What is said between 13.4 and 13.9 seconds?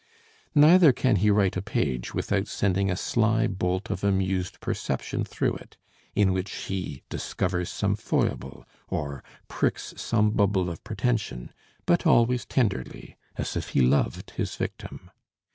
if he